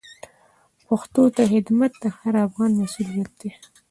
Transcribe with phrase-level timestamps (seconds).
[0.87, 3.51] پښتو ته خدمت د هر افغان مسوولیت دی.